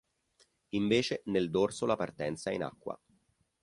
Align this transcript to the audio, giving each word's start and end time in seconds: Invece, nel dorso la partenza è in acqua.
Invece, 0.69 1.21
nel 1.25 1.51
dorso 1.51 1.85
la 1.85 1.95
partenza 1.95 2.49
è 2.49 2.53
in 2.55 2.63
acqua. 2.63 2.99